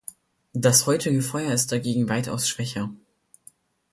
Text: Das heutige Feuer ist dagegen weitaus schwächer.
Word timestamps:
Das 0.55 0.87
heutige 0.87 1.21
Feuer 1.21 1.53
ist 1.53 1.71
dagegen 1.71 2.09
weitaus 2.09 2.49
schwächer. 2.49 2.89